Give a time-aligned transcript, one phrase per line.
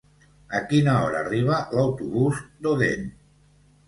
[0.59, 3.05] A quina hora arriba l'autobús d'Odèn?